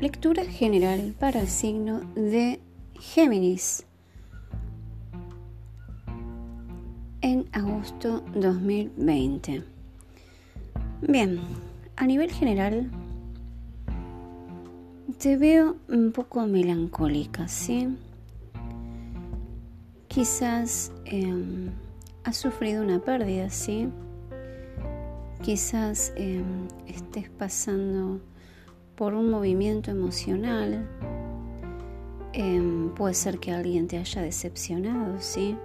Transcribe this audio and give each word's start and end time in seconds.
Lectura 0.00 0.44
general 0.44 1.12
para 1.18 1.40
el 1.40 1.48
signo 1.48 2.02
de 2.14 2.60
Géminis 3.00 3.84
en 7.20 7.48
agosto 7.50 8.22
2020. 8.32 9.64
Bien, 11.02 11.40
a 11.96 12.06
nivel 12.06 12.30
general 12.30 12.92
te 15.18 15.36
veo 15.36 15.74
un 15.88 16.12
poco 16.12 16.46
melancólica, 16.46 17.48
¿sí? 17.48 17.88
Quizás 20.06 20.92
em, 21.06 21.70
has 22.22 22.36
sufrido 22.36 22.84
una 22.84 23.00
pérdida, 23.00 23.50
¿sí? 23.50 23.88
Quizás 25.42 26.12
em, 26.14 26.68
estés 26.86 27.28
pasando 27.30 28.20
por 28.98 29.14
un 29.14 29.30
movimiento 29.30 29.92
emocional. 29.92 30.84
Em, 32.32 32.92
puede 32.94 33.14
ser 33.14 33.38
que 33.38 33.52
alguien 33.52 33.86
te 33.86 33.96
haya 33.96 34.22
decepcionado, 34.22 35.20
¿sí? 35.20 35.56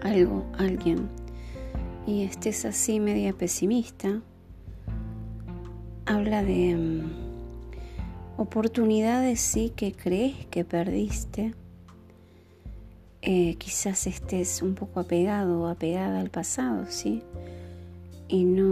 Algo, 0.00 0.46
alguien. 0.56 1.10
Y 2.06 2.22
estés 2.22 2.64
así 2.64 2.98
media 2.98 3.34
pesimista. 3.34 4.22
Habla 6.06 6.42
de 6.42 6.70
em, 6.70 7.02
oportunidades, 8.38 9.40
sí, 9.40 9.70
que 9.76 9.92
crees 9.92 10.46
que 10.46 10.64
perdiste. 10.64 11.54
Eh, 13.20 13.56
quizás 13.56 14.06
estés 14.06 14.62
un 14.62 14.74
poco 14.74 14.98
apegado 14.98 15.60
o 15.60 15.66
apegada 15.66 16.20
al 16.20 16.30
pasado, 16.30 16.86
¿sí? 16.88 17.22
Y 18.28 18.44
no 18.44 18.71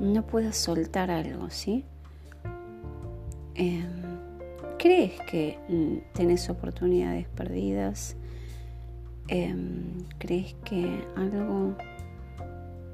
no 0.00 0.26
puedas 0.26 0.56
soltar 0.56 1.10
algo, 1.10 1.50
¿sí? 1.50 1.84
Em, 3.54 3.98
¿Crees 4.78 5.20
que 5.28 5.58
mm, 5.68 6.14
tenés 6.14 6.48
oportunidades 6.48 7.26
perdidas? 7.28 8.16
Em, 9.26 9.98
¿Crees 10.18 10.54
que 10.64 11.04
algo 11.16 11.74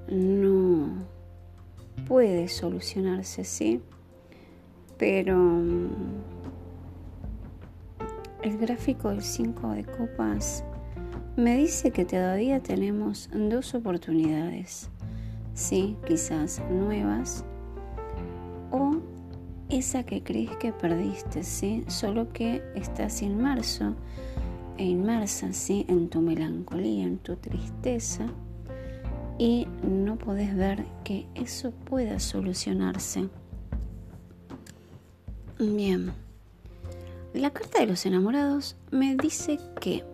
no 0.09 1.05
puede 2.07 2.49
solucionarse, 2.49 3.45
sí? 3.45 3.83
Pero 4.97 5.37
mm, 5.37 5.89
el 8.43 8.59
gráfico 8.59 9.11
del 9.11 9.23
5 9.23 9.71
de 9.71 9.85
copas 9.85 10.65
me 11.37 11.57
dice 11.57 11.91
que 11.91 12.05
todavía 12.05 12.61
tenemos 12.61 13.29
dos 13.33 13.75
oportunidades 13.75 14.89
sí, 15.55 15.97
quizás 16.07 16.63
nuevas, 16.71 17.45
o 18.71 18.97
esa 19.69 20.03
que 20.05 20.23
crees 20.23 20.57
que 20.57 20.73
perdiste, 20.73 21.43
sí, 21.43 21.85
solo 21.89 22.33
que 22.33 22.63
estás 22.75 23.23
inmerso 23.23 23.95
e 24.77 24.85
inmersa, 24.85 25.53
sí, 25.53 25.87
en 25.89 26.09
tu 26.09 26.21
melancolía, 26.21 27.05
en 27.05 27.19
tu 27.19 27.37
tristeza, 27.37 28.27
y 29.39 29.67
no 29.83 30.17
podés 30.17 30.55
ver 30.55 30.85
que 31.03 31.27
eso 31.35 31.71
pueda 31.71 32.19
solucionarse. 32.19 33.29
Bien, 35.59 36.13
la 37.33 37.51
carta 37.51 37.81
de 37.81 37.87
los 37.87 38.07
enamorados 38.07 38.77
me 38.91 39.17
dice 39.17 39.59
que 39.81 40.05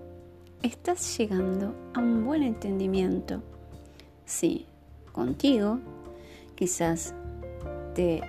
estás 0.63 1.19
llegando 1.19 1.75
a 1.95 2.01
un 2.01 2.25
buen 2.25 2.43
entendimiento. 2.43 3.43
Sí, 4.25 4.67
contigo, 5.11 5.81
quizás 6.55 7.15
te 7.95 8.23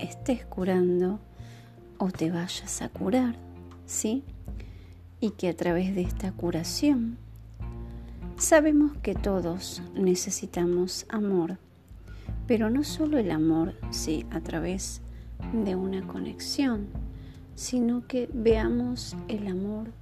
estés 0.00 0.44
curando 0.46 1.20
o 1.98 2.10
te 2.10 2.30
vayas 2.30 2.82
a 2.82 2.88
curar, 2.88 3.36
¿sí? 3.86 4.24
Y 5.20 5.30
que 5.30 5.48
a 5.48 5.56
través 5.56 5.94
de 5.94 6.02
esta 6.02 6.32
curación 6.32 7.18
sabemos 8.36 8.96
que 9.02 9.14
todos 9.14 9.82
necesitamos 9.94 11.06
amor, 11.08 11.58
pero 12.46 12.68
no 12.70 12.84
solo 12.84 13.18
el 13.18 13.30
amor, 13.30 13.74
sí, 13.90 14.26
a 14.30 14.40
través 14.40 15.00
de 15.52 15.76
una 15.76 16.06
conexión, 16.06 16.88
sino 17.54 18.06
que 18.06 18.28
veamos 18.32 19.16
el 19.28 19.46
amor 19.46 19.92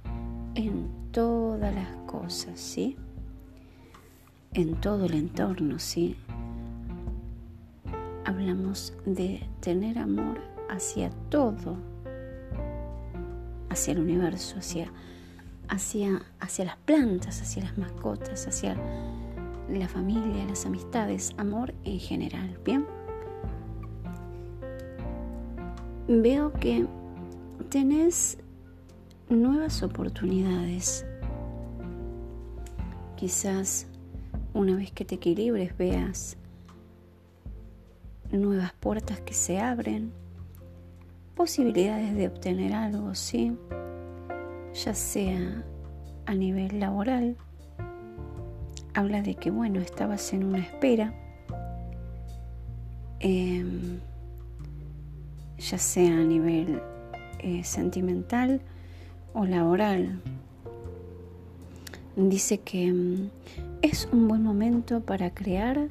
en 0.55 0.89
todas 1.11 1.73
las 1.73 1.95
cosas, 2.05 2.59
¿sí? 2.59 2.97
En 4.53 4.75
todo 4.75 5.05
el 5.05 5.13
entorno, 5.13 5.79
¿sí? 5.79 6.15
Hablamos 8.25 8.93
de 9.05 9.47
tener 9.59 9.97
amor 9.97 10.39
hacia 10.69 11.09
todo, 11.29 11.77
hacia 13.69 13.93
el 13.93 13.99
universo, 13.99 14.57
hacia, 14.59 14.91
hacia, 15.67 16.21
hacia 16.39 16.65
las 16.65 16.77
plantas, 16.77 17.41
hacia 17.41 17.63
las 17.63 17.77
mascotas, 17.77 18.47
hacia 18.47 18.75
la 19.69 19.87
familia, 19.87 20.45
las 20.45 20.65
amistades, 20.65 21.33
amor 21.37 21.73
en 21.83 21.99
general, 21.99 22.59
¿bien? 22.63 22.85
Veo 26.07 26.51
que 26.53 26.85
tenés 27.69 28.37
nuevas 29.29 29.81
oportunidades. 29.83 31.05
Quizás 33.15 33.87
una 34.53 34.75
vez 34.75 34.91
que 34.91 35.05
te 35.05 35.15
equilibres 35.15 35.75
veas 35.77 36.37
nuevas 38.31 38.73
puertas 38.73 39.19
que 39.21 39.33
se 39.33 39.59
abren, 39.59 40.11
posibilidades 41.35 42.15
de 42.15 42.27
obtener 42.27 42.73
algo, 42.73 43.13
¿sí? 43.15 43.55
Ya 44.73 44.93
sea 44.93 45.63
a 46.25 46.33
nivel 46.33 46.79
laboral, 46.79 47.35
habla 48.93 49.21
de 49.21 49.35
que, 49.35 49.51
bueno, 49.51 49.79
estabas 49.79 50.33
en 50.33 50.43
una 50.43 50.59
espera, 50.59 51.13
em, 53.19 53.99
ya 55.57 55.77
sea 55.77 56.13
a 56.13 56.23
nivel 56.23 56.81
eh, 57.39 57.63
sentimental 57.63 58.61
o 59.33 59.45
laboral. 59.45 60.21
Dice 62.15 62.59
que 62.59 62.85
em, 62.85 63.29
es 63.83 64.07
un 64.13 64.29
buen 64.29 64.41
momento 64.41 65.01
para 65.01 65.33
crear 65.33 65.89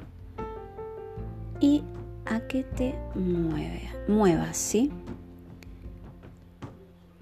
y 1.59 1.83
a 2.25 2.39
que 2.39 2.63
te 2.63 2.95
muevas, 4.07 4.57
¿sí? 4.57 4.91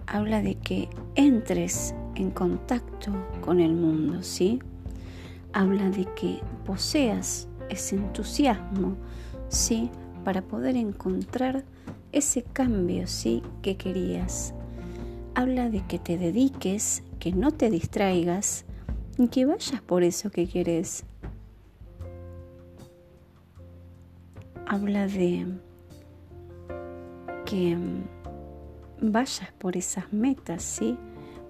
Habla 0.08 0.42
de 0.42 0.56
que 0.56 0.88
entres 1.16 1.94
en 2.16 2.32
contacto 2.32 3.12
con 3.42 3.60
el 3.60 3.74
mundo, 3.74 4.24
¿sí? 4.24 4.60
Habla 5.52 5.90
de 5.90 6.06
que 6.16 6.40
poseas 6.66 7.50
ese 7.70 7.98
entusiasmo, 7.98 8.96
¿sí? 9.50 9.90
Para 10.24 10.42
poder 10.42 10.78
encontrar 10.78 11.66
ese 12.14 12.44
cambio, 12.44 13.08
¿sí? 13.08 13.44
Que 13.62 13.76
querías. 13.76 14.54
Habla 15.36 15.70
de 15.70 15.86
que 15.86 16.00
te 16.00 16.18
dediques, 16.18 17.04
que 17.20 17.34
no 17.34 17.52
te 17.52 17.70
distraigas, 17.70 18.66
que 19.28 19.46
vayas 19.46 19.82
por 19.82 20.04
eso 20.04 20.30
que 20.32 20.48
quieres. 20.48 21.04
Habla 24.66 25.08
de 25.08 25.46
que 27.46 27.76
mm, 27.76 29.12
vayas 29.12 29.52
por 29.58 29.76
esas 29.76 30.12
metas, 30.14 30.64
¿sí? 30.64 30.98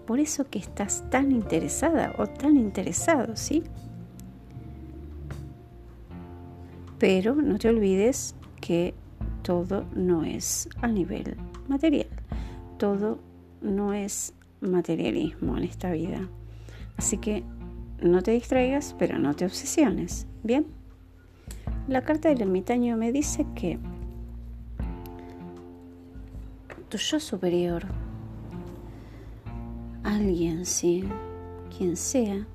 Por 0.07 0.19
eso 0.19 0.49
que 0.49 0.59
estás 0.59 1.07
tan 1.09 1.31
interesada 1.31 2.15
o 2.17 2.25
tan 2.27 2.57
interesado, 2.57 3.35
¿sí? 3.35 3.63
Pero 6.97 7.35
no 7.35 7.57
te 7.57 7.69
olvides 7.69 8.35
que 8.59 8.93
todo 9.43 9.85
no 9.95 10.23
es 10.23 10.69
a 10.81 10.87
nivel 10.87 11.37
material. 11.67 12.07
Todo 12.77 13.19
no 13.61 13.93
es 13.93 14.33
materialismo 14.61 15.57
en 15.57 15.63
esta 15.63 15.91
vida. 15.91 16.27
Así 16.97 17.17
que 17.17 17.43
no 18.01 18.21
te 18.21 18.31
distraigas, 18.31 18.95
pero 18.97 19.19
no 19.19 19.35
te 19.35 19.45
obsesiones. 19.45 20.27
Bien. 20.43 20.65
La 21.87 22.03
carta 22.03 22.29
del 22.29 22.41
ermitaño 22.41 22.97
me 22.97 23.11
dice 23.11 23.45
que 23.55 23.79
tu 26.89 26.97
yo 26.97 27.19
superior, 27.19 27.83
alguien, 30.03 30.65
sí, 30.65 31.05
quien 31.75 31.95
sea, 31.95 32.45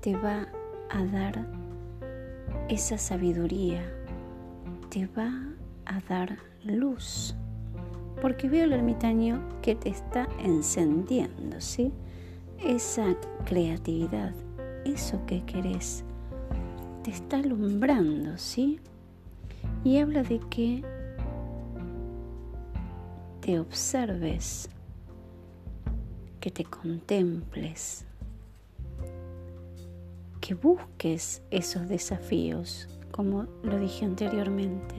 te 0.00 0.16
va 0.16 0.48
a 0.90 1.04
dar 1.04 1.46
esa 2.68 2.98
sabiduría, 2.98 3.80
te 4.88 5.06
va 5.06 5.32
a 5.86 6.00
dar 6.08 6.38
luz. 6.64 7.36
Porque 8.20 8.48
veo 8.48 8.64
el 8.64 8.72
ermitaño 8.72 9.40
que 9.62 9.74
te 9.74 9.88
está 9.88 10.28
encendiendo, 10.40 11.60
¿sí? 11.60 11.92
Esa 12.58 13.16
creatividad, 13.44 14.34
eso 14.84 15.24
que 15.26 15.44
querés 15.44 16.04
te 17.02 17.10
está 17.10 17.38
alumbrando, 17.38 18.36
¿sí? 18.36 18.80
Y 19.84 19.98
habla 19.98 20.22
de 20.22 20.40
que 20.50 20.84
te 23.40 23.58
observes, 23.58 24.68
que 26.40 26.50
te 26.50 26.64
contemples, 26.64 28.04
que 30.40 30.54
busques 30.54 31.42
esos 31.50 31.88
desafíos, 31.88 32.88
como 33.10 33.44
lo 33.62 33.78
dije 33.78 34.04
anteriormente, 34.04 34.94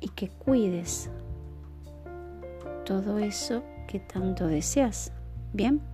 y 0.00 0.08
que 0.08 0.28
cuides 0.28 1.10
todo 2.84 3.18
eso 3.18 3.62
que 3.88 4.00
tanto 4.00 4.46
deseas. 4.46 5.12
¿Bien? 5.52 5.91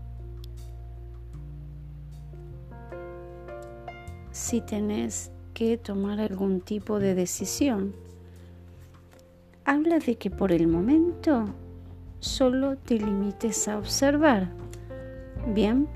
Si 4.39 4.61
tenés 4.61 5.33
que 5.53 5.77
tomar 5.77 6.21
algún 6.21 6.61
tipo 6.61 7.01
de 7.01 7.17
decisión, 7.17 7.93
habla 9.65 9.99
de 9.99 10.15
que 10.15 10.31
por 10.31 10.53
el 10.53 10.69
momento 10.69 11.47
solo 12.21 12.77
te 12.77 13.01
limites 13.01 13.67
a 13.67 13.77
observar. 13.77 14.49
Bien, 15.53 15.89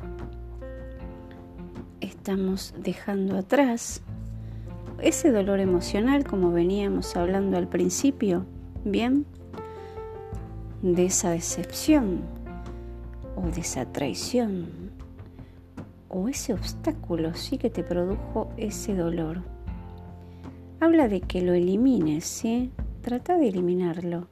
estamos 2.01 2.75
dejando 2.79 3.39
atrás 3.39 4.03
ese 5.01 5.31
dolor 5.31 5.61
emocional 5.61 6.25
como 6.25 6.51
veníamos 6.51 7.15
hablando 7.15 7.57
al 7.57 7.69
principio. 7.69 8.45
Bien, 8.85 9.25
de 10.83 11.07
esa 11.07 11.31
decepción 11.31 12.23
o 13.37 13.43
de 13.43 13.61
esa 13.61 13.85
traición 13.93 14.82
o 16.13 16.29
ese 16.29 16.53
obstáculo 16.53 17.35
sí 17.35 17.59
que 17.59 17.71
te 17.71 17.83
produjo 17.83 18.51
ese 18.57 18.95
dolor. 18.95 19.43
Habla 20.79 21.09
de 21.09 21.23
que 21.23 21.41
lo 21.41 21.55
elimines, 21.55 22.25
¿sí? 22.25 22.71
Trata 23.01 23.39
de 23.39 23.49
eliminarlo. 23.49 24.29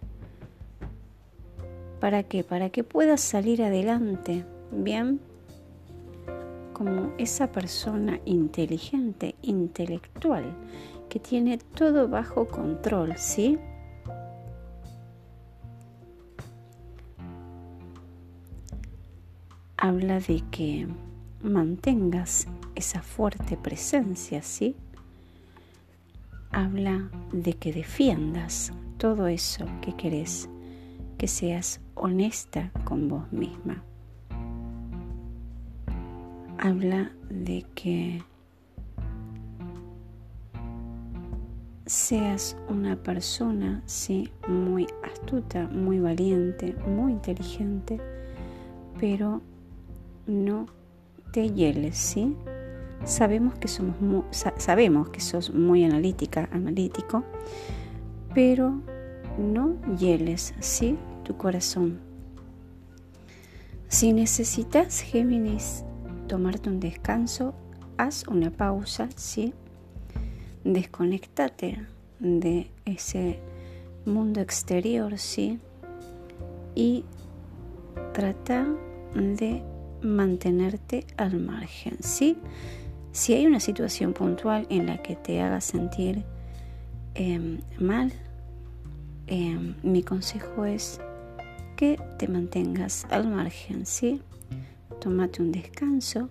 ¿Para 1.98 2.22
qué? 2.22 2.44
Para 2.44 2.70
que 2.70 2.84
puedas 2.84 3.20
salir 3.20 3.62
adelante, 3.62 4.44
¿bien? 4.70 5.20
Como 6.74 7.12
esa 7.18 7.50
persona 7.50 8.20
inteligente, 8.26 9.34
intelectual, 9.42 10.54
que 11.08 11.18
tiene 11.18 11.58
todo 11.58 12.08
bajo 12.08 12.46
control, 12.46 13.16
¿sí? 13.16 13.58
Habla 19.76 20.20
de 20.20 20.42
que 20.50 20.86
mantengas 21.42 22.46
esa 22.74 23.02
fuerte 23.02 23.56
presencia, 23.56 24.42
¿sí? 24.42 24.76
habla 26.50 27.08
de 27.32 27.54
que 27.54 27.72
defiendas 27.72 28.72
todo 28.98 29.28
eso 29.28 29.66
que 29.80 29.94
querés, 29.94 30.48
que 31.16 31.28
seas 31.28 31.80
honesta 31.94 32.70
con 32.84 33.08
vos 33.08 33.30
misma. 33.32 33.82
Habla 36.58 37.12
de 37.30 37.64
que 37.74 38.22
seas 41.86 42.56
una 42.68 42.96
persona, 42.96 43.82
sí, 43.86 44.30
muy 44.46 44.86
astuta, 45.02 45.66
muy 45.68 45.98
valiente, 46.00 46.74
muy 46.86 47.12
inteligente, 47.12 47.98
pero 48.98 49.40
no 50.26 50.66
te 51.32 51.50
hieles, 51.50 51.96
¿sí? 51.96 52.36
Sabemos 53.04 53.54
que 53.54 53.68
somos 53.68 53.96
sabemos 54.58 55.08
que 55.08 55.20
sos 55.20 55.54
muy 55.54 55.84
analítica, 55.84 56.48
analítico, 56.52 57.24
pero 58.34 58.80
no 59.38 59.76
hieles, 59.96 60.54
¿sí? 60.60 60.98
Tu 61.24 61.36
corazón. 61.36 62.00
Si 63.88 64.12
necesitas, 64.12 65.00
Géminis, 65.00 65.84
tomarte 66.28 66.68
un 66.68 66.78
descanso, 66.78 67.54
haz 67.96 68.26
una 68.28 68.50
pausa, 68.50 69.08
¿sí? 69.16 69.54
Desconectate 70.62 71.86
de 72.20 72.70
ese 72.84 73.40
mundo 74.04 74.40
exterior, 74.40 75.18
¿sí? 75.18 75.58
Y 76.74 77.04
trata 78.12 78.66
de 79.14 79.62
mantenerte 80.02 81.06
al 81.16 81.38
margen, 81.40 81.96
¿sí? 82.00 82.36
Si 83.12 83.34
hay 83.34 83.46
una 83.46 83.60
situación 83.60 84.12
puntual 84.12 84.66
en 84.70 84.86
la 84.86 85.02
que 85.02 85.16
te 85.16 85.40
haga 85.40 85.60
sentir 85.60 86.24
em, 87.14 87.58
mal, 87.78 88.12
em, 89.26 89.74
mi 89.82 90.02
consejo 90.02 90.64
es 90.64 91.00
que 91.76 92.00
te 92.18 92.28
mantengas 92.28 93.06
al 93.10 93.28
margen, 93.28 93.84
¿sí? 93.86 94.20
Tómate 95.00 95.42
un 95.42 95.50
descanso, 95.50 96.28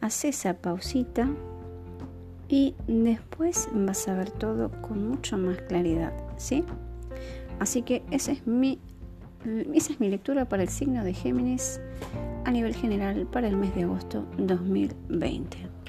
haz 0.00 0.24
esa 0.24 0.54
pausita 0.54 1.28
y 2.48 2.74
después 2.86 3.68
vas 3.72 4.06
a 4.08 4.14
ver 4.14 4.30
todo 4.30 4.70
con 4.82 5.08
mucho 5.08 5.38
más 5.38 5.56
claridad, 5.62 6.12
¿sí? 6.36 6.64
Así 7.58 7.82
que 7.82 8.02
esa 8.10 8.32
es 8.32 8.46
mi, 8.46 8.78
esa 9.72 9.92
es 9.92 10.00
mi 10.00 10.10
lectura 10.10 10.46
para 10.48 10.62
el 10.62 10.68
signo 10.68 11.04
de 11.04 11.14
Géminis 11.14 11.80
a 12.44 12.50
nivel 12.50 12.74
general 12.74 13.26
para 13.26 13.48
el 13.48 13.56
mes 13.56 13.74
de 13.74 13.84
agosto 13.84 14.26
2020. 14.38 15.81